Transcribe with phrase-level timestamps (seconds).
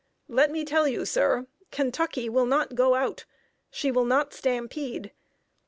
[0.27, 3.25] Let me tell you, sir, Kentucky will not 'go out!'
[3.69, 5.11] She will not stampede.